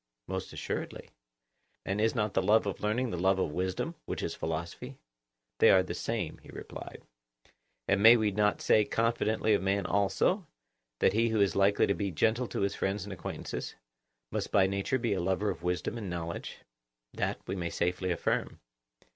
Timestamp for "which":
4.07-4.23